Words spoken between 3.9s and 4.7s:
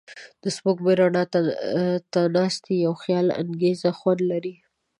خوند لري.